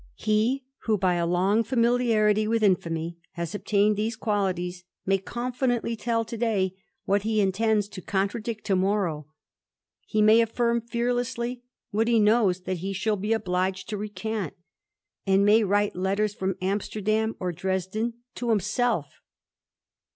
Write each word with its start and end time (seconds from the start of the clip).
He 0.17 0.65
who 0.85 0.97
by 0.97 1.13
a 1.13 1.27
long 1.27 1.61
familiarity 1.63 2.47
with 2.47 2.63
ni^y 2.63 3.17
has 3.33 3.53
obtained 3.53 3.95
these 3.95 4.15
qualities, 4.15 4.83
may 5.05 5.19
confidently 5.19 5.95
tell 5.95 6.25
'o^y 6.25 6.75
what 7.05 7.21
he 7.21 7.39
intends 7.39 7.87
to 7.89 8.01
contradict 8.01 8.65
to 8.65 8.75
morrow; 8.75 9.27
he 10.07 10.19
may 10.19 10.41
affirm 10.41 10.81
fearlessly 10.81 11.61
what 11.91 12.07
he 12.07 12.19
knows 12.19 12.61
that 12.61 12.77
he 12.79 12.93
shall 12.93 13.15
be 13.15 13.31
obliged 13.31 13.89
to 13.89 13.97
■"ccant, 13.97 14.53
and 15.27 15.45
may 15.45 15.63
write 15.63 15.95
letters 15.95 16.33
from 16.33 16.55
Amsterdam 16.63 17.35
or 17.39 17.51
Dresden 17.51 18.15
to 18.33 18.49
himself. 18.49 19.21